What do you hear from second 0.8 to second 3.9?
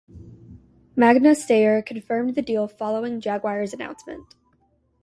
Magna Steyr confirmed the deal following Jaguar's